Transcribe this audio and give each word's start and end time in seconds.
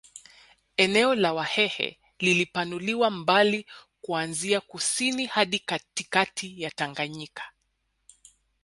Eneo 0.77 1.15
la 1.15 1.33
Wahehe 1.33 1.99
lilipanuliwa 2.19 3.09
mbali 3.09 3.65
kuanzia 4.01 4.61
kusini 4.61 5.25
hadi 5.25 5.59
katikati 5.59 6.61
ya 6.61 6.71
Tangayika 6.71 7.43